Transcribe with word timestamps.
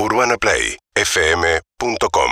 UrbanaPlayFM.com 0.00 2.30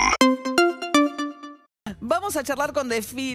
Vamos 1.99 2.37
a 2.37 2.43
charlar 2.43 2.71
con 2.71 2.87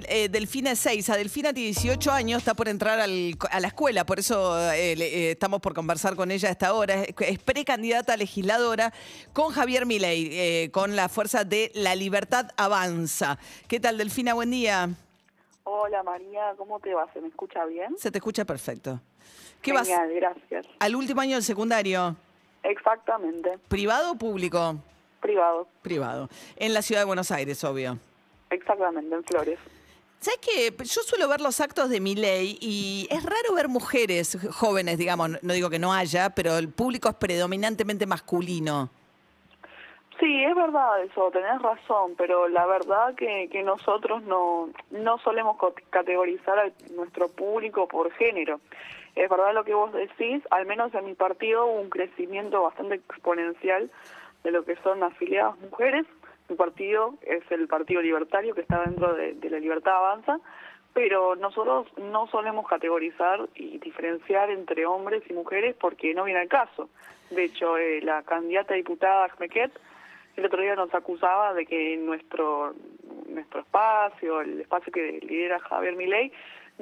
eh, 0.09 0.31
Delfina 0.31 0.75
Seiza. 0.75 1.17
Delfina 1.19 1.53
tiene 1.53 1.67
18 1.73 2.11
años, 2.11 2.39
está 2.39 2.55
por 2.55 2.69
entrar 2.69 2.99
al- 3.01 3.37
a 3.51 3.61
la 3.61 3.67
escuela, 3.69 4.07
por 4.07 4.19
eso 4.19 4.59
eh, 4.73 4.97
le- 4.97 5.29
eh, 5.29 5.33
estamos 5.33 5.61
por 5.61 5.75
conversar 5.75 6.17
con 6.17 6.31
ella 6.31 6.49
a 6.49 6.53
esta 6.53 6.73
hora. 6.73 6.95
Es, 7.03 7.15
es 7.19 7.39
precandidata 7.41 8.15
a 8.15 8.17
legisladora 8.17 8.95
con 9.35 9.53
Javier 9.53 9.85
Milei, 9.85 10.29
eh, 10.33 10.71
con 10.73 10.97
la 10.97 11.11
fuerza 11.11 11.45
de 11.45 11.71
La 11.75 11.95
Libertad 11.95 12.49
Avanza. 12.57 13.39
¿Qué 13.69 13.81
tal, 13.81 13.99
Delfina? 13.99 14.33
Buen 14.33 14.51
día. 14.51 14.89
Hola 15.65 16.03
María, 16.03 16.55
¿cómo 16.57 16.81
te 16.81 16.95
va? 16.95 17.07
¿Se 17.13 17.21
me 17.21 17.29
escucha 17.29 17.67
bien? 17.67 17.99
Se 17.99 18.11
te 18.11 18.17
escucha 18.19 18.47
perfecto. 18.47 18.99
¿Qué 19.61 19.75
vas? 19.75 19.87
Genial, 19.87 20.11
gracias. 20.15 20.67
¿Al 20.79 20.97
último 20.97 21.21
año 21.21 21.35
del 21.35 21.45
secundario? 21.45 22.17
Exactamente, 22.63 23.59
¿Privado 23.69 24.13
o 24.13 24.15
público? 24.17 24.77
privado, 25.21 25.69
Privado. 25.83 26.29
En 26.57 26.75
la 26.75 26.83
ciudad 26.83 27.03
de 27.03 27.07
Buenos 27.07 27.31
Aires, 27.31 27.63
obvio. 27.65 27.99
exactamente, 28.51 29.15
en 29.15 29.25
Flores. 29.25 29.59
¿Sabes 30.21 30.39
qué? 30.41 30.73
Yo 30.85 31.01
suelo 31.03 31.29
ver 31.29 31.41
los 31.41 31.61
actos 31.61 31.91
de 31.91 31.99
mi 32.01 32.15
ley 32.15 32.57
y 32.61 33.09
es 33.11 33.25
raro 33.25 33.55
ver 33.55 33.69
mujeres 33.69 34.39
jóvenes, 34.53 34.97
digamos, 34.99 35.43
no 35.43 35.53
digo 35.53 35.69
que 35.71 35.81
no 35.81 35.93
haya, 35.93 36.31
pero 36.31 36.59
el 36.59 36.69
público 36.69 37.09
es 37.09 37.17
predominantemente 37.17 38.07
masculino. 38.07 38.89
Sí, 40.21 40.45
es 40.45 40.55
verdad 40.55 41.03
eso, 41.03 41.31
tenés 41.33 41.61
razón, 41.61 42.15
pero 42.17 42.47
la 42.49 42.65
verdad 42.67 43.15
que, 43.17 43.49
que 43.51 43.65
nosotros 43.65 44.23
no, 44.23 44.71
no 44.93 45.19
solemos 45.19 45.57
categorizar 45.91 46.57
a 46.61 46.71
nuestro 46.95 47.29
público 47.29 47.89
por 47.89 48.13
género. 48.13 48.61
Es 49.15 49.29
verdad 49.29 49.53
lo 49.55 49.65
que 49.65 49.75
vos 49.75 49.93
decís, 49.93 50.43
al 50.51 50.67
menos 50.67 50.95
en 50.95 51.05
mi 51.05 51.15
partido 51.15 51.67
hubo 51.67 51.81
un 51.81 51.91
crecimiento 51.91 52.63
bastante 52.63 52.97
exponencial 52.97 53.91
de 54.43 54.51
lo 54.51 54.65
que 54.65 54.77
son 54.77 55.03
afiliadas 55.03 55.59
mujeres. 55.61 56.07
Mi 56.49 56.57
partido 56.57 57.15
es 57.23 57.43
el 57.51 57.69
Partido 57.69 58.03
Libertario 58.03 58.55
que 58.55 58.63
está 58.63 58.83
dentro 58.85 59.15
de, 59.15 59.37
la 59.49 59.59
Libertad 59.59 59.97
Avanza, 59.97 60.39
pero 60.93 61.37
nosotros 61.37 61.87
no 61.97 62.27
solemos 62.29 62.67
categorizar 62.67 63.49
y 63.55 63.79
diferenciar 63.79 64.51
entre 64.51 64.87
hombres 64.87 65.23
y 65.29 65.33
mujeres 65.33 65.77
porque 65.79 66.15
no 66.15 66.25
viene 66.25 66.41
al 66.41 66.49
caso. 66.49 66.89
De 67.31 67.45
hecho, 67.45 67.79
eh, 67.79 68.01
la 68.03 68.23
candidata 68.23 68.75
diputada 68.75 69.27
Ahmequet 69.27 69.73
el 70.37 70.47
otro 70.47 70.63
día 70.63 70.75
nos 70.75 70.93
acusaba 70.95 71.53
de 71.53 71.67
que 71.67 71.97
nuestro 71.99 72.75
nuestro 73.29 73.61
espacio, 73.61 74.41
el 74.41 74.61
espacio 74.61 74.93
que 74.93 75.21
lidera 75.23 75.59
Javier 75.61 75.97
Milei, 75.97 76.33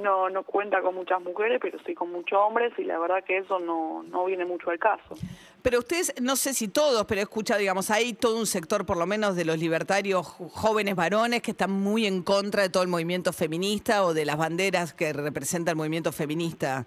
no 0.03 0.29
no 0.29 0.43
cuenta 0.43 0.81
con 0.83 0.95
muchas 0.95 1.21
mujeres, 1.23 1.59
pero 1.61 1.79
sí 1.87 1.95
con 1.95 2.11
muchos 2.11 2.39
hombres 2.39 2.73
y 2.79 2.85
la 2.85 2.99
verdad 2.99 3.23
que 3.25 3.39
eso 3.39 3.59
no 3.59 4.03
no 4.05 4.25
viene 4.25 4.45
mucho 4.45 4.71
al 4.71 4.79
caso. 4.79 5.15
Pero 5.63 5.79
ustedes, 5.79 6.15
no 6.21 6.37
sé 6.37 6.55
si 6.55 6.69
todos, 6.69 7.05
pero 7.05 7.21
he 7.21 7.25
escuchado, 7.25 7.61
digamos, 7.61 7.91
hay 7.91 8.15
todo 8.15 8.39
un 8.39 8.47
sector, 8.47 8.87
por 8.87 8.97
lo 8.97 9.07
menos, 9.07 9.37
de 9.37 9.45
los 9.45 9.59
libertarios 9.59 10.27
jóvenes 10.27 10.97
varones 10.97 11.43
que 11.43 11.51
están 11.51 11.71
muy 11.71 12.07
en 12.07 12.23
contra 12.23 12.63
de 12.63 12.71
todo 12.71 12.83
el 12.83 12.89
movimiento 12.89 13.33
feminista 13.33 14.05
o 14.05 14.15
de 14.15 14.25
las 14.25 14.39
banderas 14.39 14.95
que 14.95 15.13
representa 15.13 15.71
el 15.71 15.77
movimiento 15.77 16.13
feminista. 16.13 16.87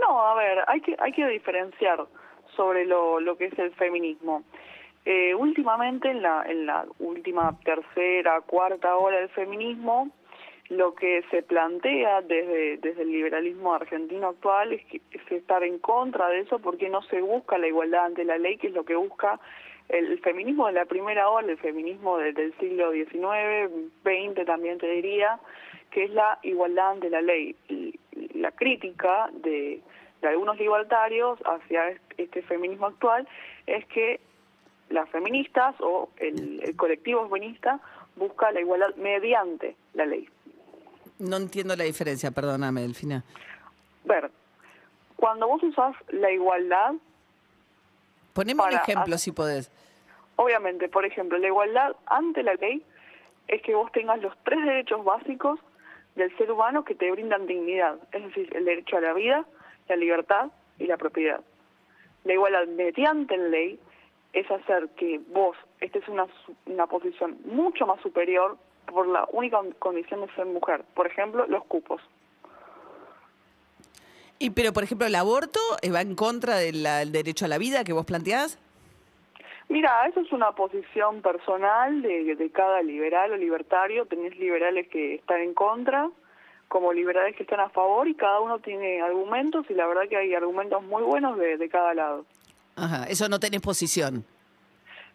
No, 0.00 0.26
a 0.26 0.34
ver, 0.34 0.64
hay 0.66 0.80
que 0.80 0.96
hay 0.98 1.12
que 1.12 1.26
diferenciar 1.26 2.06
sobre 2.56 2.86
lo, 2.86 3.20
lo 3.20 3.36
que 3.36 3.46
es 3.46 3.58
el 3.58 3.72
feminismo. 3.72 4.42
Eh, 5.04 5.34
últimamente, 5.34 6.10
en 6.10 6.22
la, 6.22 6.44
en 6.46 6.66
la 6.66 6.86
última 6.98 7.58
tercera, 7.64 8.40
cuarta 8.42 8.96
hora 8.96 9.16
del 9.16 9.30
feminismo, 9.30 10.10
lo 10.70 10.94
que 10.94 11.22
se 11.30 11.42
plantea 11.42 12.22
desde, 12.22 12.76
desde 12.78 13.02
el 13.02 13.10
liberalismo 13.10 13.74
argentino 13.74 14.28
actual 14.28 14.72
es, 14.72 14.84
que, 14.86 15.00
es 15.10 15.32
estar 15.32 15.62
en 15.64 15.78
contra 15.80 16.28
de 16.28 16.40
eso 16.40 16.58
porque 16.60 16.88
no 16.88 17.02
se 17.02 17.20
busca 17.20 17.58
la 17.58 17.66
igualdad 17.66 18.06
ante 18.06 18.24
la 18.24 18.38
ley, 18.38 18.56
que 18.56 18.68
es 18.68 18.72
lo 18.72 18.84
que 18.84 18.94
busca 18.94 19.38
el, 19.88 20.18
feminismo 20.20 20.68
de 20.68 20.72
la 20.74 20.84
primera 20.84 21.28
ola, 21.28 21.50
el 21.50 21.58
feminismo 21.58 22.18
de- 22.18 22.32
del 22.32 22.56
siglo 22.58 22.92
XIX, 22.92 23.68
XX 24.04 24.46
también 24.46 24.78
te 24.78 24.86
diría, 24.88 25.40
que 25.90 26.04
es 26.04 26.10
la 26.10 26.38
igualdad 26.42 26.92
ante 26.92 27.10
la 27.10 27.20
ley. 27.20 27.56
La 28.34 28.52
crítica 28.52 29.28
de, 29.32 29.80
algunos 30.22 30.56
libertarios 30.56 31.40
hacia 31.44 31.88
est- 31.88 32.12
este 32.16 32.42
feminismo 32.42 32.86
actual 32.86 33.26
es 33.66 33.84
que 33.86 34.20
las 34.90 35.08
feministas 35.10 35.74
o 35.80 36.10
el, 36.18 36.60
el 36.62 36.76
colectivo 36.76 37.28
feminista 37.28 37.80
busca 38.14 38.52
la 38.52 38.60
igualdad 38.60 38.94
mediante 38.96 39.74
la 39.94 40.06
ley. 40.06 40.28
No 41.20 41.36
entiendo 41.36 41.76
la 41.76 41.84
diferencia, 41.84 42.30
perdóname, 42.30 42.80
Delfina. 42.80 43.22
Ver, 44.04 44.30
cuando 45.16 45.46
vos 45.48 45.62
usás 45.62 45.94
la 46.08 46.30
igualdad, 46.32 46.94
Poneme 48.32 48.62
un 48.62 48.72
ejemplo, 48.72 49.18
si 49.18 49.32
podés. 49.32 49.70
obviamente, 50.36 50.88
por 50.88 51.04
ejemplo, 51.04 51.36
la 51.36 51.48
igualdad 51.48 51.94
ante 52.06 52.42
la 52.42 52.54
ley 52.54 52.82
es 53.48 53.60
que 53.62 53.74
vos 53.74 53.92
tengas 53.92 54.20
los 54.22 54.34
tres 54.44 54.64
derechos 54.64 55.04
básicos 55.04 55.60
del 56.16 56.34
ser 56.38 56.50
humano 56.50 56.84
que 56.84 56.94
te 56.94 57.10
brindan 57.10 57.46
dignidad, 57.46 57.98
es 58.12 58.22
decir, 58.22 58.48
el 58.56 58.64
derecho 58.64 58.96
a 58.96 59.00
la 59.00 59.12
vida, 59.12 59.44
la 59.88 59.96
libertad 59.96 60.50
y 60.78 60.86
la 60.86 60.96
propiedad. 60.96 61.40
La 62.24 62.32
igualdad 62.32 62.66
mediante 62.66 63.36
la 63.36 63.48
ley 63.48 63.78
es 64.32 64.50
hacer 64.50 64.88
que 64.96 65.20
vos 65.28 65.56
estés 65.80 66.06
en 66.08 66.14
una, 66.14 66.26
una 66.66 66.86
posición 66.86 67.38
mucho 67.44 67.86
más 67.86 68.00
superior 68.00 68.56
por 68.90 69.06
la 69.08 69.26
única 69.32 69.58
condición 69.78 70.20
de 70.22 70.34
ser 70.34 70.46
mujer. 70.46 70.84
Por 70.94 71.06
ejemplo, 71.06 71.46
los 71.46 71.64
cupos. 71.64 72.00
Y 74.38 74.50
pero, 74.50 74.72
por 74.72 74.82
ejemplo, 74.82 75.06
el 75.06 75.14
aborto 75.14 75.60
eh, 75.82 75.90
va 75.90 76.00
en 76.00 76.14
contra 76.14 76.56
del 76.56 76.82
derecho 77.12 77.44
a 77.44 77.48
la 77.48 77.58
vida 77.58 77.84
que 77.84 77.92
vos 77.92 78.06
planteás. 78.06 78.58
Mira, 79.68 80.06
eso 80.08 80.20
es 80.20 80.32
una 80.32 80.52
posición 80.52 81.22
personal 81.22 82.02
de, 82.02 82.34
de 82.34 82.50
cada 82.50 82.82
liberal 82.82 83.32
o 83.32 83.36
libertario. 83.36 84.06
Tenés 84.06 84.36
liberales 84.36 84.88
que 84.88 85.16
están 85.16 85.40
en 85.42 85.54
contra, 85.54 86.10
como 86.68 86.92
liberales 86.92 87.36
que 87.36 87.44
están 87.44 87.60
a 87.60 87.68
favor, 87.68 88.08
y 88.08 88.14
cada 88.14 88.40
uno 88.40 88.58
tiene 88.58 89.00
argumentos, 89.00 89.66
y 89.68 89.74
la 89.74 89.86
verdad 89.86 90.08
que 90.08 90.16
hay 90.16 90.34
argumentos 90.34 90.82
muy 90.82 91.02
buenos 91.02 91.38
de, 91.38 91.56
de 91.56 91.68
cada 91.68 91.94
lado. 91.94 92.24
Ajá, 92.76 93.04
eso 93.04 93.28
no 93.28 93.38
tenés 93.38 93.60
posición. 93.60 94.24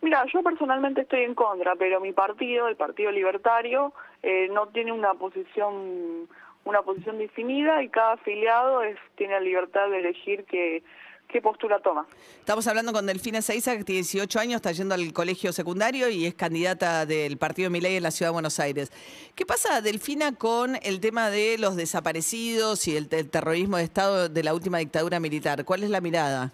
Mira, 0.01 0.25
yo 0.31 0.43
personalmente 0.43 1.01
estoy 1.01 1.21
en 1.21 1.35
contra, 1.35 1.75
pero 1.75 1.99
mi 1.99 2.13
partido, 2.13 2.67
el 2.67 2.75
Partido 2.75 3.11
Libertario, 3.11 3.93
eh, 4.21 4.47
no 4.51 4.67
tiene 4.67 4.91
una 4.91 5.13
posición 5.13 6.27
una 6.65 6.81
posición 6.81 7.17
definida 7.17 7.81
y 7.83 7.89
cada 7.89 8.13
afiliado 8.13 8.81
es, 8.81 8.97
tiene 9.15 9.33
la 9.33 9.39
libertad 9.39 9.87
de 9.89 9.99
elegir 9.99 10.45
qué, 10.45 10.83
qué 11.27 11.39
postura 11.39 11.79
toma. 11.79 12.07
Estamos 12.39 12.67
hablando 12.67 12.91
con 12.91 13.05
Delfina 13.05 13.41
Seiza, 13.41 13.77
que 13.77 13.83
tiene 13.83 14.01
18 14.01 14.39
años, 14.39 14.55
está 14.55 14.71
yendo 14.71 14.95
al 14.95 15.13
colegio 15.13 15.53
secundario 15.53 16.09
y 16.09 16.25
es 16.25 16.33
candidata 16.33 17.05
del 17.05 17.37
partido 17.37 17.69
Milei 17.69 17.97
en 17.97 18.03
la 18.03 18.11
ciudad 18.11 18.31
de 18.31 18.33
Buenos 18.33 18.59
Aires. 18.59 18.91
¿Qué 19.35 19.45
pasa, 19.45 19.81
Delfina, 19.81 20.33
con 20.33 20.77
el 20.81 20.99
tema 20.99 21.29
de 21.29 21.57
los 21.59 21.75
desaparecidos 21.75 22.87
y 22.87 22.97
el 22.97 23.07
terrorismo 23.07 23.77
de 23.77 23.83
Estado 23.83 24.27
de 24.27 24.43
la 24.43 24.53
última 24.55 24.79
dictadura 24.79 25.19
militar? 25.19 25.65
¿Cuál 25.65 25.83
es 25.83 25.91
la 25.91 26.01
mirada? 26.01 26.51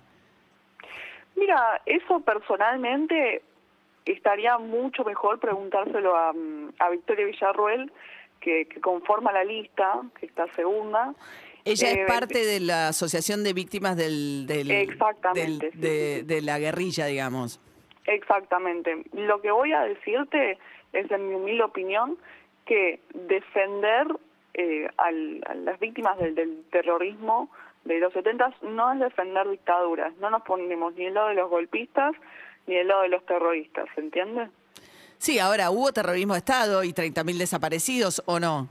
Mira, 1.41 1.81
eso 1.87 2.19
personalmente 2.21 3.41
estaría 4.05 4.57
mucho 4.59 5.03
mejor 5.03 5.39
preguntárselo 5.39 6.15
a, 6.15 6.31
mm, 6.33 6.73
a 6.79 6.89
Victoria 6.91 7.25
Villarruel, 7.25 7.91
que, 8.39 8.67
que 8.67 8.79
conforma 8.79 9.31
la 9.31 9.43
lista, 9.43 10.01
que 10.19 10.27
está 10.27 10.45
segunda. 10.53 11.13
Ella 11.65 11.89
Eh, 11.91 12.01
es 12.01 12.07
parte 12.07 12.45
de 12.45 12.59
la 12.59 12.89
Asociación 12.89 13.43
de 13.43 13.53
Víctimas 13.53 13.97
del, 13.97 14.45
del- 14.45 14.69
Exactamente, 14.71 15.65
del- 15.65 15.71
sí, 15.73 15.77
de, 15.79 16.13
sí, 16.15 16.19
sí. 16.21 16.25
de 16.27 16.41
la 16.43 16.59
guerrilla, 16.59 17.05
digamos. 17.07 17.59
Exactamente. 18.05 19.03
Lo 19.13 19.41
que 19.41 19.49
voy 19.51 19.73
a 19.73 19.81
decirte 19.81 20.57
es, 20.93 21.09
en 21.11 21.27
mi 21.29 21.35
humilde 21.35 21.63
opinión, 21.63 22.17
que 22.65 22.99
defender 23.13 24.07
eh, 24.53 24.89
al- 24.97 25.43
a 25.47 25.53
las 25.55 25.79
víctimas 25.79 26.17
del, 26.19 26.35
del 26.35 26.63
terrorismo 26.71 27.49
de 27.85 27.99
los 27.99 28.13
70 28.13 28.53
no 28.63 28.93
es 28.93 28.99
defender 28.99 29.49
dictaduras. 29.49 30.15
No 30.17 30.29
nos 30.29 30.43
ponemos 30.43 30.93
ni 30.95 31.05
del 31.05 31.13
lado 31.15 31.29
de 31.29 31.35
los 31.35 31.49
golpistas 31.49 32.13
ni 32.67 32.75
del 32.75 32.87
lado 32.89 33.01
de 33.01 33.09
los 33.09 33.25
terroristas, 33.25 33.87
¿se 33.95 34.01
entiende? 34.01 34.47
Sí, 35.17 35.39
ahora, 35.39 35.69
¿hubo 35.71 35.91
terrorismo 35.91 36.33
de 36.33 36.39
Estado 36.39 36.83
y 36.83 36.93
30.000 36.93 37.37
desaparecidos 37.37 38.21
o 38.25 38.39
no? 38.39 38.67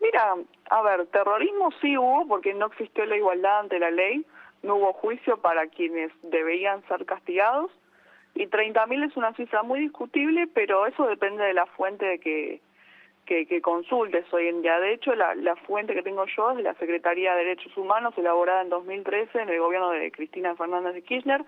Mira, 0.00 0.34
a 0.70 0.82
ver, 0.82 1.06
terrorismo 1.06 1.70
sí 1.80 1.96
hubo 1.96 2.26
porque 2.26 2.54
no 2.54 2.66
existió 2.66 3.04
la 3.06 3.16
igualdad 3.16 3.60
ante 3.60 3.78
la 3.78 3.90
ley, 3.90 4.24
no 4.62 4.76
hubo 4.76 4.92
juicio 4.94 5.36
para 5.38 5.66
quienes 5.68 6.10
debían 6.22 6.82
ser 6.88 7.04
castigados 7.06 7.70
y 8.34 8.46
30.000 8.46 9.08
es 9.10 9.16
una 9.16 9.32
cifra 9.34 9.62
muy 9.62 9.80
discutible, 9.80 10.48
pero 10.52 10.86
eso 10.86 11.06
depende 11.06 11.44
de 11.44 11.54
la 11.54 11.66
fuente 11.66 12.04
de 12.04 12.18
que 12.18 12.60
que, 13.26 13.46
que 13.46 13.60
consultes 13.62 14.24
hoy 14.32 14.48
en 14.48 14.62
día. 14.62 14.78
De 14.80 14.94
hecho, 14.94 15.14
la, 15.14 15.34
la 15.34 15.56
fuente 15.56 15.94
que 15.94 16.02
tengo 16.02 16.24
yo 16.36 16.50
es 16.50 16.56
de 16.58 16.62
la 16.64 16.74
Secretaría 16.74 17.34
de 17.34 17.44
Derechos 17.44 17.76
Humanos, 17.76 18.14
elaborada 18.16 18.62
en 18.62 18.68
2013 18.70 19.42
en 19.42 19.48
el 19.48 19.60
gobierno 19.60 19.90
de 19.90 20.10
Cristina 20.10 20.54
Fernández 20.56 20.94
de 20.94 21.02
Kirchner, 21.02 21.44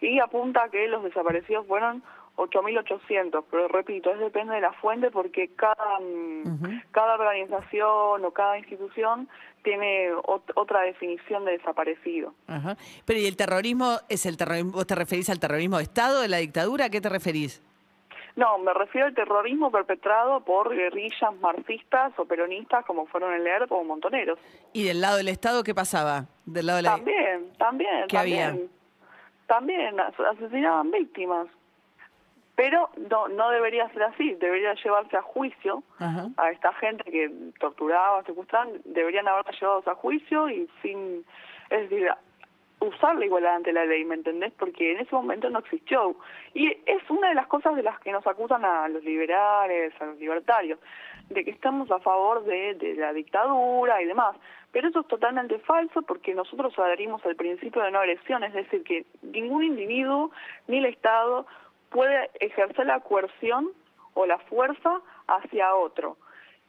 y 0.00 0.20
apunta 0.20 0.64
a 0.64 0.68
que 0.70 0.86
los 0.88 1.02
desaparecidos 1.02 1.66
fueron 1.66 2.02
8.800, 2.36 3.44
pero 3.50 3.66
repito, 3.68 4.12
es 4.12 4.20
depende 4.20 4.54
de 4.54 4.60
la 4.60 4.72
fuente 4.74 5.10
porque 5.10 5.48
cada, 5.56 5.98
mm, 6.00 6.82
cada 6.92 7.14
organización 7.14 8.24
o 8.24 8.30
cada 8.32 8.58
institución 8.58 9.28
tiene 9.64 10.12
ot- 10.14 10.52
otra 10.54 10.82
definición 10.82 11.44
de 11.44 11.58
desaparecido. 11.58 12.34
Ajá. 12.46 12.76
Pero 13.04 13.18
¿y 13.18 13.26
el 13.26 13.36
terrorismo 13.36 13.98
es 14.08 14.24
el 14.24 14.36
terrorismo? 14.36 14.70
¿Vos 14.72 14.86
te 14.86 14.94
referís 14.94 15.28
al 15.30 15.40
terrorismo 15.40 15.78
de 15.78 15.82
Estado, 15.82 16.20
de 16.20 16.28
la 16.28 16.36
dictadura? 16.38 16.86
¿A 16.86 16.90
qué 16.90 17.00
te 17.00 17.08
referís? 17.08 17.60
No, 18.38 18.56
me 18.58 18.72
refiero 18.72 19.08
al 19.08 19.14
terrorismo 19.14 19.72
perpetrado 19.72 20.44
por 20.44 20.70
guerrillas 20.72 21.34
marxistas 21.40 22.12
o 22.18 22.24
peronistas 22.24 22.84
como 22.86 23.04
fueron 23.06 23.34
el 23.34 23.44
ERP 23.44 23.72
o 23.72 23.82
Montoneros. 23.82 24.38
¿Y 24.72 24.84
del 24.86 25.00
lado 25.00 25.16
del 25.16 25.26
Estado 25.26 25.64
qué 25.64 25.74
pasaba? 25.74 26.26
Del 26.46 26.66
lado 26.66 26.76
de 26.76 26.82
la... 26.84 26.90
También, 26.92 27.52
también, 27.58 28.06
¿Qué 28.08 28.16
había? 28.16 28.46
también. 28.46 28.70
También 29.48 29.98
as- 30.00 30.20
asesinaban 30.36 30.88
víctimas. 30.92 31.48
Pero 32.54 32.90
no, 33.10 33.26
no 33.26 33.50
debería 33.50 33.88
ser 33.90 34.04
así, 34.04 34.34
debería 34.34 34.72
llevarse 34.74 35.16
a 35.16 35.22
juicio 35.22 35.82
Ajá. 35.98 36.28
a 36.36 36.50
esta 36.52 36.72
gente 36.74 37.10
que 37.10 37.30
torturaba, 37.58 38.22
secuestraban, 38.24 38.70
deberían 38.84 39.26
haberla 39.26 39.50
llevados 39.58 39.88
a 39.88 39.94
juicio 39.96 40.48
y 40.48 40.68
sin, 40.82 41.24
es 41.70 41.90
decir, 41.90 42.08
usar 42.80 43.16
la 43.16 43.26
igualdad 43.26 43.56
ante 43.56 43.72
la 43.72 43.84
ley, 43.84 44.04
¿me 44.04 44.14
entendés? 44.14 44.52
Porque 44.58 44.92
en 44.92 45.00
ese 45.00 45.14
momento 45.14 45.50
no 45.50 45.58
existió. 45.58 46.16
Y 46.54 46.68
es 46.86 47.08
una 47.08 47.28
de 47.28 47.34
las 47.34 47.46
cosas 47.46 47.74
de 47.76 47.82
las 47.82 47.98
que 48.00 48.12
nos 48.12 48.26
acusan 48.26 48.64
a 48.64 48.88
los 48.88 49.02
liberales, 49.04 49.92
a 50.00 50.06
los 50.06 50.18
libertarios, 50.18 50.78
de 51.28 51.44
que 51.44 51.50
estamos 51.50 51.90
a 51.90 51.98
favor 51.98 52.44
de, 52.44 52.74
de 52.74 52.94
la 52.94 53.12
dictadura 53.12 54.00
y 54.02 54.06
demás. 54.06 54.36
Pero 54.72 54.88
eso 54.88 55.00
es 55.00 55.08
totalmente 55.08 55.58
falso 55.60 56.02
porque 56.02 56.34
nosotros 56.34 56.78
adherimos 56.78 57.24
al 57.24 57.36
principio 57.36 57.82
de 57.82 57.90
no 57.90 58.00
agresión, 58.00 58.44
es 58.44 58.52
decir, 58.52 58.84
que 58.84 59.06
ningún 59.22 59.64
individuo 59.64 60.30
ni 60.66 60.78
el 60.78 60.86
Estado 60.86 61.46
puede 61.90 62.30
ejercer 62.40 62.86
la 62.86 63.00
coerción 63.00 63.70
o 64.14 64.26
la 64.26 64.38
fuerza 64.38 65.00
hacia 65.26 65.74
otro. 65.74 66.16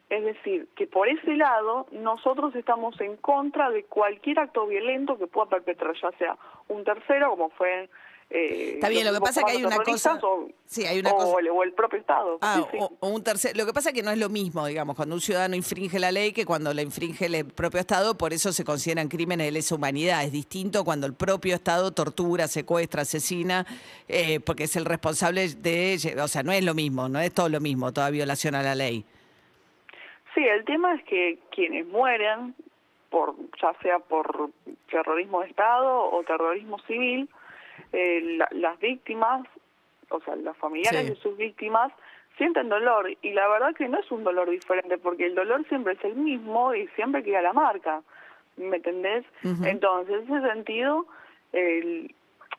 Es 0.10 0.24
decir, 0.24 0.68
que 0.76 0.88
por 0.88 1.08
ese 1.08 1.36
lado 1.36 1.86
nosotros 1.92 2.56
estamos 2.56 3.00
en 3.00 3.16
contra 3.18 3.70
de 3.70 3.84
cualquier 3.84 4.40
acto 4.40 4.66
violento 4.66 5.18
que 5.20 5.28
pueda 5.28 5.48
perpetrar, 5.50 5.94
ya 6.02 6.12
sea 6.18 6.38
un 6.68 6.84
tercero, 6.84 7.30
como 7.30 7.50
fue... 7.52 7.88
eh, 8.32 8.72
Está 8.76 8.90
bien, 8.90 9.06
lo 9.06 9.14
que 9.14 9.20
pasa 9.22 9.42
es 9.42 9.46
que 9.46 9.52
hay 9.58 9.64
una 9.66 9.78
cosa- 9.78 10.20
O, 10.24 10.48
sí, 10.66 10.84
hay 10.86 11.00
una 11.00 11.12
o 11.12 11.16
cosa- 11.16 11.40
el, 11.40 11.50
o 11.50 11.62
el 11.62 11.74
propio 11.74 12.00
Estado. 12.00 12.40
Ah, 12.42 12.66
Sí, 12.72 12.78
o, 12.80 13.08
un 13.08 13.24
tercer. 13.24 13.56
Lo 13.56 13.68
que 13.68 13.74
pasa 13.74 13.90
es 13.90 13.96
que 13.96 14.02
no 14.02 14.10
es 14.10 14.18
lo 14.18 14.30
mismo, 14.30 14.66
digamos, 14.66 14.96
cuando 14.96 15.14
un 15.14 15.22
ciudadano 15.22 15.56
infringe 15.56 16.00
la 16.00 16.12
ley 16.12 16.32
que 16.32 16.44
cuando 16.44 16.74
la 16.74 16.82
infringe 16.82 17.28
el 17.28 17.46
propio 17.46 17.80
Estado, 17.80 18.18
por 18.18 18.34
eso 18.34 18.52
se 18.52 18.64
consideran 18.66 19.10
crímenes 19.10 19.46
de 19.46 19.52
lesa 19.52 19.76
humanidad. 19.76 20.24
Es 20.24 20.32
distinto 20.32 20.84
cuando 20.84 21.06
el 21.06 21.14
propio 21.14 21.54
Estado 21.54 21.92
tortura, 21.92 22.48
secuestra, 22.48 23.04
asesina, 23.04 23.68
eh, 24.08 24.40
porque 24.40 24.64
es 24.64 24.76
el 24.76 24.86
responsable 24.86 25.48
de. 25.50 26.18
O 26.20 26.28
sea, 26.28 26.42
no 26.42 26.52
es 26.52 26.64
lo 26.64 26.74
mismo, 26.74 27.10
no 27.10 27.20
es 27.20 27.32
todo 27.32 27.48
lo 27.50 27.60
mismo, 27.60 27.92
toda 27.94 28.10
violación 28.10 28.56
a 28.56 28.64
la 28.64 28.74
ley. 28.74 29.06
Sí, 30.40 30.48
el 30.48 30.64
tema 30.64 30.94
es 30.94 31.04
que 31.04 31.38
quienes 31.52 31.86
mueren, 31.88 32.56
por 33.10 33.36
ya 33.62 33.74
sea 33.82 34.00
por 34.00 34.52
terrorismo 34.90 35.42
de 35.42 35.48
Estado 35.48 36.10
o 36.12 36.24
terrorismo 36.24 36.80
civil, 36.88 37.28
eh, 37.92 38.22
la- 38.38 38.48
las 38.52 38.80
víctimas, 38.80 39.46
o 40.10 40.22
sea, 40.22 40.38
las 40.38 40.56
familiares 40.56 41.02
Sí. 41.02 41.10
de 41.10 41.16
sus 41.18 41.36
víctimas, 41.36 41.92
sienten 42.38 42.70
dolor. 42.70 43.12
Y 43.22 43.34
la 43.34 43.50
verdad 43.50 43.76
que 43.76 43.90
no 43.90 44.00
es 44.00 44.10
un 44.14 44.24
dolor 44.24 44.50
diferente, 44.50 44.98
porque 44.98 45.26
el 45.26 45.36
dolor 45.36 45.68
siempre 45.68 45.96
es 45.96 46.04
el 46.06 46.16
mismo 46.16 46.74
y 46.74 46.88
siempre 46.96 47.22
queda 47.22 47.42
la 47.42 47.52
marca. 47.52 48.02
¿Me 48.56 48.78
entendés? 48.78 49.26
Entonces, 49.66 50.24
en 50.30 50.38
ese 50.38 50.48
sentido, 50.54 51.06
el- 51.52 52.16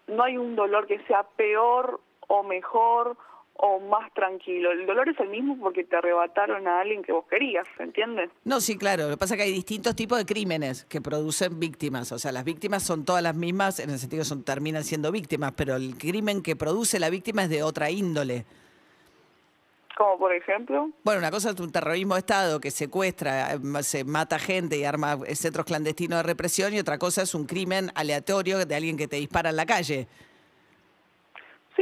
no 0.06 0.23
hay 0.25 0.37
un 0.37 0.55
dolor 0.55 0.87
que 0.87 0.99
sea 1.06 1.23
peor 1.23 1.99
o 2.29 2.43
mejor 2.43 3.17
o 3.62 3.79
más 3.79 4.12
tranquilo. 4.15 4.73
El 4.73 4.87
dolor 4.87 5.09
es 5.11 5.21
el 5.21 5.29
mismo 5.29 5.59
porque 5.61 5.85
te 5.85 5.95
arrebataron 5.95 6.67
a 6.67 6.81
alguien 6.81 7.03
que 7.03 7.12
vos 7.12 7.27
querías, 7.29 7.67
¿entiendes? 7.79 8.31
No, 8.45 8.59
sí, 8.61 8.79
claro. 8.79 9.05
Lo 9.05 9.11
que 9.11 9.17
pasa 9.19 9.35
es 9.35 9.39
que 9.39 9.45
hay 9.45 9.53
distintos 9.53 9.95
tipos 9.95 10.17
de 10.17 10.25
crímenes 10.25 10.87
que 10.87 11.03
producen 11.03 11.61
víctimas. 11.61 12.11
O 12.12 12.19
sea, 12.19 12.33
las 12.33 12.45
víctimas 12.45 12.83
son 12.83 13.05
todas 13.05 13.23
las 13.23 13.35
mismas, 13.35 13.79
en 13.79 13.91
el 13.91 13.99
sentido 13.99 14.23
que 14.23 14.25
son, 14.25 14.45
terminan 14.45 14.83
siendo 14.83 15.12
víctimas, 15.12 15.53
pero 15.55 15.77
el 15.77 15.99
crimen 15.99 16.43
que 16.43 16.57
produce 16.57 16.99
la 16.99 17.11
víctima 17.11 17.43
es 17.43 17.51
de 17.51 17.62
otra 17.62 17.91
índole. 17.91 18.47
Como 19.95 20.19
por 20.19 20.33
ejemplo, 20.33 20.89
Bueno, 21.05 21.19
una 21.19 21.31
cosa 21.31 21.51
es 21.51 21.61
un 21.61 21.71
terrorismo 21.71 22.15
de 22.15 22.21
Estado 22.21 22.59
que 22.61 22.71
secuestra, 22.71 23.53
eh, 23.53 23.83
se 23.83 24.05
mata 24.05 24.39
gente 24.39 24.79
y 24.79 24.85
arma 24.85 25.19
centros 25.35 25.67
clandestinos 25.67 26.21
de 26.21 26.23
represión, 26.23 26.73
y 26.73 26.79
otra 26.79 26.97
cosa 26.97 27.21
es 27.21 27.35
un 27.35 27.45
crimen 27.45 27.91
aleatorio 27.95 28.65
de 28.65 28.75
alguien 28.75 28.97
que 28.97 29.07
te 29.07 29.17
dispara 29.17 29.51
en 29.51 29.57
la 29.57 29.67
calle. 29.67 30.09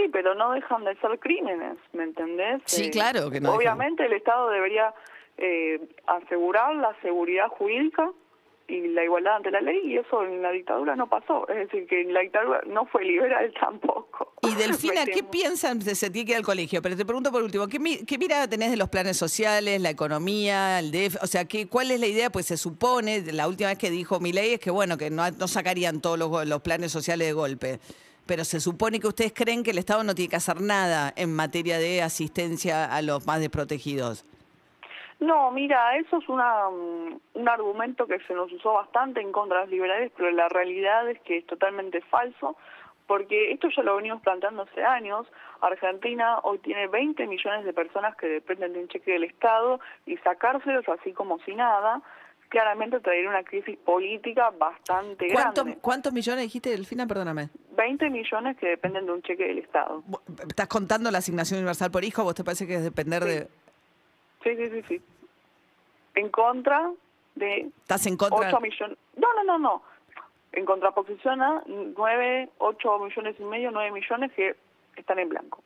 Sí, 0.05 0.09
pero 0.13 0.35
no 0.35 0.53
dejan 0.53 0.85
de 0.85 0.95
ser 0.97 1.19
crímenes, 1.19 1.77
¿me 1.93 2.05
entendés? 2.05 2.61
Sí, 2.67 2.91
claro 2.91 3.31
que 3.31 3.41
no 3.41 3.53
Obviamente 3.55 4.05
el 4.05 4.13
Estado 4.13 4.51
debería 4.51 4.95
eh, 5.37 5.81
asegurar 6.07 6.75
la 6.77 6.95
seguridad 7.03 7.49
jurídica 7.49 8.11
y 8.71 8.89
la 8.89 9.03
igualdad 9.03 9.37
ante 9.37 9.51
la 9.51 9.63
ley, 9.63 9.81
y 9.85 9.97
eso 9.97 10.23
en 10.25 10.43
la 10.43 10.51
dictadura 10.51 10.95
no 10.95 11.09
pasó. 11.09 11.49
Es 11.49 11.57
decir, 11.57 11.87
que 11.87 12.03
en 12.03 12.13
la 12.13 12.21
dictadura 12.21 12.61
no 12.67 12.85
fue 12.85 13.03
liberal 13.03 13.51
tampoco. 13.61 14.35
Y 14.43 14.55
Delfina, 14.57 15.07
¿qué 15.07 15.23
piensan? 15.23 15.81
Se 15.81 16.11
tiene 16.11 16.27
que 16.27 16.33
ir 16.33 16.37
al 16.37 16.45
colegio, 16.45 16.83
pero 16.83 16.95
te 16.95 17.07
pregunto 17.07 17.33
por 17.33 17.43
último, 17.43 17.67
¿qué, 17.67 17.79
mi- 17.79 18.05
qué 18.05 18.19
mirada 18.19 18.47
tenés 18.47 18.71
de 18.71 18.77
los 18.77 18.91
planes 18.91 19.17
sociales, 19.17 19.81
la 19.81 19.89
economía, 19.91 20.79
el 20.81 20.91
DF? 20.93 21.17
O 21.23 21.27
sea, 21.27 21.47
¿qué, 21.47 21.67
¿cuál 21.67 21.91
es 21.91 21.99
la 21.99 22.07
idea? 22.09 22.29
Pues 22.31 22.45
se 22.47 22.59
supone, 22.59 23.23
la 23.33 23.49
última 23.49 23.71
vez 23.71 23.79
que 23.79 23.89
dijo 23.91 24.21
Milei 24.21 24.53
es 24.55 24.61
que, 24.61 24.71
bueno, 24.71 24.99
que 24.99 25.09
no, 25.09 25.29
no 25.31 25.49
sacarían 25.49 26.03
todos 26.03 26.19
los 26.47 26.61
planes 26.61 26.93
sociales 26.93 27.27
de 27.27 27.33
golpe. 27.33 27.79
Pero 28.29 28.45
se 28.45 28.61
supone 28.61 29.01
que 29.01 29.09
ustedes 29.09 29.33
creen 29.33 29.65
que 29.65 29.71
el 29.71 29.79
Estado 29.79 30.05
no 30.05 30.15
tiene 30.15 30.29
que 30.29 30.37
hacer 30.37 30.61
nada 30.61 31.13
en 31.17 31.35
materia 31.35 31.79
de 31.79 32.03
asistencia 32.03 32.85
a 32.85 33.01
los 33.01 33.27
más 33.27 33.41
desprotegidos. 33.41 34.27
No, 35.19 35.51
mira, 35.51 35.97
eso 35.97 36.19
es 36.19 36.29
una, 36.29 36.69
mm, 36.69 37.21
un 37.35 37.49
argumento 37.49 38.07
que 38.07 38.21
se 38.21 38.35
nos 38.35 38.53
usó 38.53 38.75
bastante 38.75 39.21
en 39.21 39.33
contra 39.33 39.61
de 39.61 39.63
los 39.65 39.71
liberales, 39.73 40.13
pero 40.15 40.31
la 40.31 40.49
realidad 40.49 41.09
es 41.09 41.19
que 41.23 41.39
es 41.39 41.47
totalmente 41.47 42.03
falso, 42.03 42.57
porque 43.07 43.51
esto 43.51 43.69
ya 43.75 43.83
lo 43.83 43.97
venimos 43.97 44.21
planteando 44.21 44.63
hace 44.63 44.85
años. 44.85 45.27
Argentina 45.63 46.39
hoy 46.43 46.59
tiene 46.59 46.87
20 46.87 47.27
millones 47.27 47.65
de 47.65 47.73
personas 47.73 48.15
que 48.17 48.29
dependen 48.29 48.75
de 48.75 48.81
un 48.81 48.89
cheque 48.89 49.13
del 49.13 49.25
Estado 49.25 49.81
y 50.05 50.19
sacárselos 50.19 50.87
así 50.89 51.13
como 51.15 51.39
si 51.41 51.55
nada, 51.55 52.03
claramente 52.49 53.01
traería 53.01 53.29
una 53.29 53.43
crisis 53.45 53.77
política 53.79 54.51
bastante 54.51 55.29
¿Cuántos, 55.33 55.65
grande. 55.65 55.81
¿Cuántos 55.81 56.13
millones 56.13 56.45
dijiste, 56.45 56.71
Delfina? 56.71 57.07
Perdóname. 57.07 57.51
20 57.77 58.11
millones 58.11 58.57
que 58.59 58.69
dependen 58.69 59.07
de 59.07 59.13
un 59.13 59.23
cheque 59.23 59.45
del 59.47 59.59
Estado. 59.59 60.03
¿Estás 60.49 60.67
contando 60.69 61.11
la 61.11 61.19
asignación 61.19 61.59
universal 61.59 61.91
por 61.91 62.05
hijo? 62.05 62.25
¿Vos 62.25 62.35
te 62.35 62.45
parece 62.45 62.67
que 62.67 62.75
es 62.77 62.83
depender 62.83 63.23
Sí. 63.23 63.29
de...? 63.29 63.49
Sí, 64.45 64.57
sí, 64.57 64.67
sí, 64.71 64.83
sí. 64.89 65.03
En 66.15 66.29
contra 66.31 66.91
de 67.35 67.71
¿Estás 67.83 68.07
en 68.07 68.17
contra? 68.17 68.49
8 68.49 68.61
millones. 68.61 68.99
No, 69.17 69.29
no, 69.35 69.45
no, 69.45 69.59
no. 69.59 69.83
En 70.53 70.65
contraposición 70.65 71.43
a 71.43 71.63
9, 71.67 72.49
8 72.59 72.99
millones 72.99 73.37
y 73.39 73.45
medio, 73.45 73.71
9 73.71 73.93
millones 73.93 74.33
que 74.33 74.57
están 74.97 75.19
en 75.19 75.29
blanco. 75.29 75.63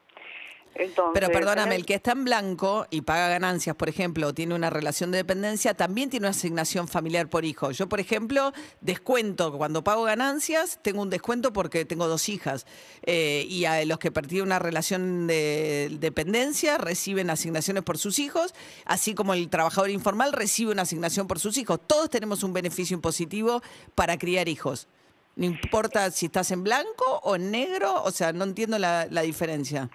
Entonces, 0.74 1.12
Pero 1.12 1.28
perdóname, 1.30 1.76
el 1.76 1.84
que 1.84 1.94
está 1.94 2.12
en 2.12 2.24
blanco 2.24 2.86
y 2.90 3.02
paga 3.02 3.28
ganancias, 3.28 3.76
por 3.76 3.88
ejemplo, 3.88 4.28
o 4.28 4.34
tiene 4.34 4.54
una 4.54 4.70
relación 4.70 5.10
de 5.10 5.18
dependencia, 5.18 5.74
también 5.74 6.08
tiene 6.08 6.26
una 6.26 6.30
asignación 6.30 6.88
familiar 6.88 7.28
por 7.28 7.44
hijo. 7.44 7.72
Yo, 7.72 7.88
por 7.88 8.00
ejemplo, 8.00 8.52
descuento, 8.80 9.52
cuando 9.58 9.84
pago 9.84 10.04
ganancias, 10.04 10.78
tengo 10.82 11.02
un 11.02 11.10
descuento 11.10 11.52
porque 11.52 11.84
tengo 11.84 12.08
dos 12.08 12.28
hijas. 12.28 12.66
Eh, 13.02 13.46
y 13.48 13.66
a 13.66 13.84
los 13.84 13.98
que 13.98 14.10
tienen 14.10 14.46
una 14.46 14.58
relación 14.58 15.26
de 15.26 15.96
dependencia 16.00 16.78
reciben 16.78 17.28
asignaciones 17.28 17.82
por 17.82 17.98
sus 17.98 18.18
hijos, 18.18 18.54
así 18.86 19.14
como 19.14 19.34
el 19.34 19.50
trabajador 19.50 19.90
informal 19.90 20.32
recibe 20.32 20.72
una 20.72 20.82
asignación 20.82 21.26
por 21.26 21.38
sus 21.38 21.58
hijos. 21.58 21.80
Todos 21.86 22.08
tenemos 22.08 22.42
un 22.42 22.52
beneficio 22.52 22.94
impositivo 22.94 23.62
para 23.94 24.18
criar 24.18 24.48
hijos. 24.48 24.88
No 25.34 25.46
importa 25.46 26.10
si 26.10 26.26
estás 26.26 26.50
en 26.50 26.62
blanco 26.62 27.20
o 27.22 27.36
en 27.36 27.50
negro, 27.50 28.02
o 28.04 28.10
sea, 28.10 28.32
no 28.32 28.44
entiendo 28.44 28.78
la, 28.78 29.06
la 29.10 29.22
diferencia. 29.22 29.90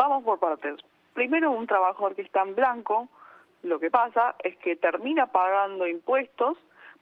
Vamos 0.00 0.24
por 0.24 0.38
partes. 0.38 0.76
Primero, 1.12 1.50
un 1.50 1.66
trabajador 1.66 2.14
que 2.14 2.22
está 2.22 2.40
en 2.42 2.54
blanco, 2.54 3.08
lo 3.62 3.78
que 3.78 3.90
pasa 3.90 4.34
es 4.42 4.56
que 4.58 4.74
termina 4.76 5.26
pagando 5.26 5.86
impuestos 5.86 6.56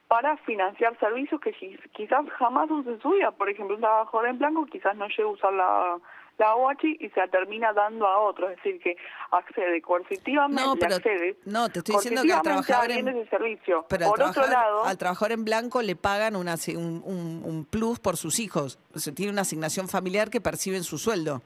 para 0.09 0.35
financiar 0.37 0.99
servicios 0.99 1.39
que 1.39 1.53
qui- 1.53 1.79
quizás 1.91 2.25
jamás 2.37 2.69
use 2.69 2.89
en 2.89 3.01
su 3.01 3.11
vida. 3.11 3.31
Por 3.31 3.47
ejemplo, 3.49 3.75
un 3.75 3.81
trabajador 3.81 4.27
en 4.27 4.37
blanco 4.39 4.65
quizás 4.65 4.95
no 4.97 5.07
llegue 5.07 5.23
a 5.23 5.27
usar 5.27 5.53
la, 5.53 5.97
la 6.39 6.55
OH 6.55 6.87
y 6.99 7.09
se 7.09 7.19
la 7.21 7.27
termina 7.29 7.71
dando 7.71 8.05
a 8.07 8.17
otro. 8.19 8.49
Es 8.49 8.57
decir, 8.57 8.81
que 8.81 8.97
accede 9.31 9.81
coercitivamente, 9.81 10.61
No, 10.65 10.75
pero- 10.75 10.95
accede 10.95 11.37
no, 11.45 11.69
te 11.69 11.79
estoy 11.79 11.95
diciendo 11.95 12.23
que 12.23 12.33
al 12.33 12.41
trabajador 12.41 12.91
en- 12.91 13.05
de 13.05 13.29
servicio. 13.29 13.85
Pero 13.87 14.05
al 14.07 14.11
por 14.11 14.21
otro 14.23 14.47
lado, 14.47 14.83
al 14.83 14.97
trabajador 14.97 15.31
en 15.33 15.45
blanco 15.45 15.81
le 15.81 15.95
pagan 15.95 16.35
una, 16.35 16.55
un, 16.75 17.01
un- 17.05 17.43
un 17.45 17.65
plus 17.65 17.99
por 17.99 18.17
sus 18.17 18.39
hijos. 18.39 18.77
O 18.93 18.99
sea, 18.99 19.13
tiene 19.13 19.31
una 19.31 19.43
asignación 19.43 19.87
familiar 19.87 20.29
que 20.29 20.41
perciben 20.41 20.83
su 20.83 20.97
sueldo. 20.97 21.41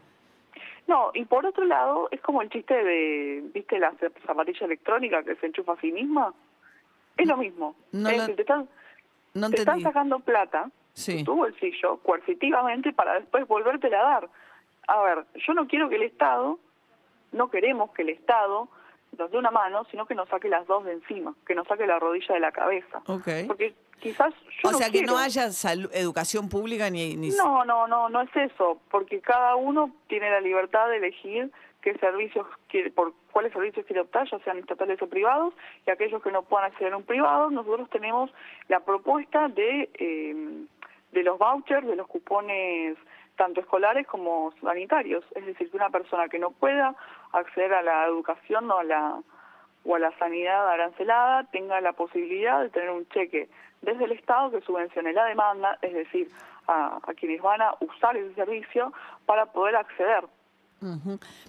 No, 0.88 1.12
y 1.14 1.24
por 1.26 1.46
otro 1.46 1.64
lado, 1.66 2.10
es 2.12 2.20
como 2.22 2.42
el 2.42 2.50
chiste 2.50 2.74
de, 2.84 3.42
¿viste 3.54 3.80
la 3.80 3.94
zapatilla 4.26 4.66
electrónica 4.66 5.24
que 5.24 5.36
se 5.36 5.46
enchufa 5.48 5.74
a 5.74 5.80
sí 5.82 5.92
misma? 5.92 6.34
Es 7.18 7.28
lo 7.28 7.38
mismo. 7.38 7.76
No 7.92 8.10
es 8.10 8.18
decir, 8.20 8.36
te 8.36 8.42
están, 8.42 8.68
No 9.34 9.50
te 9.50 9.58
están 9.58 9.82
sacando 9.82 10.20
plata 10.20 10.70
Sí. 10.94 11.18
de 11.18 11.24
tu 11.24 11.36
bolsillo 11.36 11.98
coercitivamente 11.98 12.94
para 12.94 13.14
después 13.16 13.48
volvértela 13.48 14.00
a 14.00 14.04
dar. 14.04 14.30
A 14.88 15.02
ver, 15.02 15.26
yo 15.36 15.54
no 15.54 15.68
quiero 15.68 15.90
que 15.90 15.96
el 15.96 16.04
Estado, 16.04 16.60
no 17.32 17.50
queremos 17.50 17.92
que 17.94 18.02
el 18.04 18.10
Estado 18.10 18.68
nos 19.18 19.32
dé 19.32 19.38
una 19.38 19.52
mano, 19.52 19.86
sino 19.92 20.06
que 20.06 20.16
nos 20.16 20.30
saque 20.30 20.50
las 20.50 20.66
dos 20.68 20.84
de 20.86 20.94
encima, 20.94 21.34
que 21.46 21.56
nos 21.56 21.68
saque 21.68 21.88
la 21.88 22.00
rodilla 22.00 22.34
de 22.34 22.40
la 22.40 22.52
cabeza. 22.52 23.02
Ok. 23.08 23.28
Porque 23.48 23.74
quizás 24.00 24.34
yo 24.62 24.70
O 24.70 24.72
no 24.72 24.78
sea, 24.78 24.90
que 24.90 25.04
no 25.04 25.18
haya 25.18 25.48
educación 25.94 26.50
pública 26.50 26.90
ni... 26.90 27.16
ni 27.16 27.30
No, 27.30 27.66
no, 27.66 27.88
no, 27.88 28.10
no 28.10 28.22
es 28.22 28.36
eso, 28.36 28.80
porque 28.90 29.22
cada 29.22 29.56
uno 29.56 29.92
tiene 30.08 30.30
la 30.30 30.42
libertad 30.42 30.88
de 30.90 30.98
elegir 30.98 31.52
qué 31.82 31.94
servicios 31.98 32.48
quiere, 32.70 32.92
por 32.92 33.14
cuáles 33.32 33.52
servicios 33.52 33.86
quiere 33.86 34.02
optar, 34.02 34.30
ya 34.30 34.40
sean 34.40 34.60
estatales 34.60 35.02
o 35.02 35.08
privados, 35.08 35.54
y 35.86 35.92
aquellos 35.92 36.24
que 36.24 36.32
no 36.32 36.44
puedan 36.44 36.72
acceder 36.72 36.94
a 36.94 36.98
un 36.98 37.04
privado, 37.04 37.50
nosotros 37.50 37.90
tenemos 37.90 38.32
la 38.70 38.80
propuesta 38.80 39.50
de, 39.50 39.90
eh, 39.94 40.66
de 41.12 41.24
los 41.24 41.38
vouchers, 41.38 41.86
de 41.86 41.98
los 41.98 42.08
cupones 42.08 42.98
tanto 43.36 43.62
escolares 43.62 44.08
como 44.08 44.54
sanitarios, 44.62 45.24
es 45.36 45.46
decir, 45.46 45.70
que 45.70 45.78
una 45.78 45.90
persona 45.90 46.30
que 46.30 46.40
no 46.40 46.52
pueda 46.52 46.96
acceder 47.32 47.74
a 47.74 47.82
la 47.82 48.06
educación 48.06 48.70
o 48.72 48.80
a 48.80 48.84
la 48.84 49.20
o 49.86 49.96
a 49.96 50.00
la 50.00 50.18
sanidad 50.18 50.70
arancelada 50.70 51.44
tenga 51.52 51.82
la 51.82 51.92
posibilidad 51.92 52.62
de 52.62 52.70
tener 52.70 52.90
un 52.90 53.06
cheque 53.10 53.50
desde 53.82 54.06
el 54.06 54.14
Estado 54.14 54.52
que 54.52 54.62
subvencione 54.62 55.12
la 55.12 55.26
demanda, 55.26 55.78
es 55.82 55.94
decir, 55.94 56.30
a, 56.68 57.00
a 57.04 57.14
quienes 57.14 57.42
van 57.42 57.62
a 57.62 57.76
usar 57.82 58.16
ese 58.16 58.34
servicio 58.34 58.94
para 59.26 59.46
poder 59.48 59.76
acceder. 59.76 60.24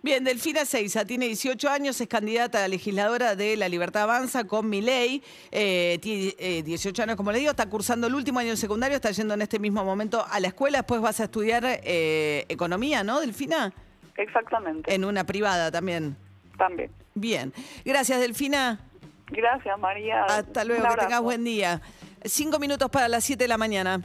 Bien, 0.03 0.25
Delfina 0.25 0.64
Seiza 0.64 1.05
tiene 1.05 1.26
18 1.26 1.69
años, 1.69 2.00
es 2.00 2.09
candidata 2.09 2.64
a 2.64 2.69
legisladora 2.69 3.37
de 3.37 3.57
La 3.57 3.69
Libertad 3.69 4.03
Avanza 4.03 4.45
con 4.45 4.69
mi 4.69 4.81
ley. 4.81 5.23
tiene 5.50 6.35
eh, 6.38 6.62
18 6.64 7.03
años, 7.03 7.17
como 7.17 7.33
le 7.33 7.38
digo, 7.38 7.50
está 7.50 7.67
cursando 7.67 8.07
el 8.07 8.14
último 8.14 8.38
año 8.38 8.50
de 8.50 8.57
secundario, 8.57 8.97
está 8.97 9.11
yendo 9.11 9.35
en 9.35 9.43
este 9.43 9.59
mismo 9.59 9.85
momento 9.85 10.25
a 10.31 10.41
la 10.41 10.49
escuela. 10.49 10.79
Después 10.79 11.00
vas 11.00 11.21
a 11.21 11.25
estudiar 11.25 11.64
eh, 11.67 12.45
economía, 12.49 13.03
¿no, 13.05 13.21
Delfina? 13.21 13.73
Exactamente, 14.17 14.95
En 14.95 15.05
una 15.05 15.25
privada 15.25 15.71
también. 15.71 16.17
también. 16.57 16.91
Bien. 17.14 17.53
Gracias, 17.85 18.21
Delfina. 18.21 18.81
Gracias, 19.29 19.79
María. 19.79 20.25
Hasta 20.25 20.64
luego, 20.64 20.87
que 20.88 20.97
tengas 20.97 21.21
buen 21.21 21.45
día. 21.45 21.81
Cinco 22.25 22.59
minutos 22.59 22.91
para 22.91 23.09
las 23.09 23.25
7 23.25 23.45
de 23.45 23.49
la 23.49 23.59
mañana. 23.59 24.00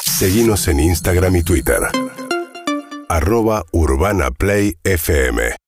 Seguinos 0.00 0.66
en 0.68 0.80
Instagram 0.80 1.36
y 1.36 1.42
Twitter. 1.42 1.78
Arroba 3.12 3.62
Urbana 3.72 4.30
Play 4.30 4.72
FM. 4.84 5.52